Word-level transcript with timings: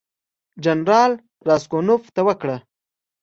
جنرال 0.63 1.11
راسګونوف 1.47 2.03
ته 2.15 2.21
وکړه. 2.27 2.57